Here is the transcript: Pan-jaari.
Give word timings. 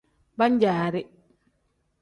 Pan-jaari. 0.37 1.01